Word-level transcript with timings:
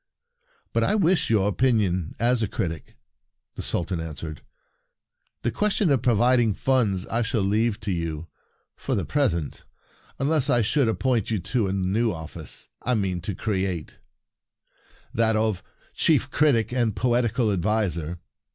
"But 0.73 0.83
I 0.83 0.95
wish 0.95 1.29
your 1.29 1.47
opinion 1.47 2.15
as 2.19 2.41
a 2.41 2.47
critic," 2.47 2.95
the 3.53 3.61
Sultan 3.61 3.99
answered. 3.99 4.41
"The 5.43 5.51
question 5.51 5.91
of 5.91 6.01
providing 6.01 6.55
funds 6.55 7.05
I 7.05 7.21
shall 7.21 7.43
leave 7.43 7.79
to 7.81 7.91
you, 7.91 8.25
for 8.75 8.95
the 8.95 9.05
present, 9.05 9.63
unless 10.17 10.49
I 10.49 10.63
should 10.63 10.89
ap 10.89 10.97
point 10.97 11.29
you 11.29 11.37
to 11.37 11.67
the 11.67 11.73
new 11.73 12.11
office 12.11 12.67
I 12.81 12.95
mean 12.95 13.21
to 13.21 13.35
create— 13.35 13.99
that 15.13 15.35
of 15.35 15.61
Chief 15.93 16.31
Critic 16.31 16.73
and 16.73 16.95
Poetical 16.95 17.51
Adviser." 17.51 18.17